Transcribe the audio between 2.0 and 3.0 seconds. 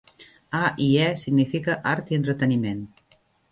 i Entreteniment".